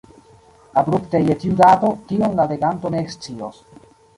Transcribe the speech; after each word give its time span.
Abrupte 0.81 1.21
je 1.27 1.35
kiu 1.45 1.59
dato, 1.61 1.91
tion 2.13 2.35
la 2.41 2.49
leganto 2.55 2.93
ne 2.97 3.07
ekscios. 3.07 3.63